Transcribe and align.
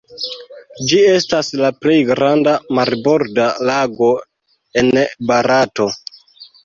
Ĝi 0.91 1.01
estas 1.09 1.51
la 1.59 1.69
plej 1.83 1.97
granda 2.11 2.55
marborda 2.79 3.45
lago 3.71 4.09
en 4.83 4.91
Barato. 5.33 5.89